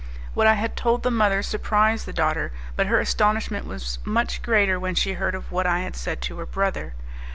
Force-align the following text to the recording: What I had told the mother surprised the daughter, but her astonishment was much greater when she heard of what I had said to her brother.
What 0.33 0.47
I 0.47 0.55
had 0.55 0.75
told 0.75 1.03
the 1.03 1.11
mother 1.11 1.43
surprised 1.43 2.07
the 2.07 2.11
daughter, 2.11 2.51
but 2.75 2.87
her 2.87 2.99
astonishment 2.99 3.67
was 3.67 3.99
much 4.03 4.41
greater 4.41 4.79
when 4.79 4.95
she 4.95 5.13
heard 5.13 5.35
of 5.35 5.51
what 5.51 5.67
I 5.67 5.81
had 5.81 5.95
said 5.95 6.21
to 6.21 6.39
her 6.39 6.45
brother. 6.47 6.95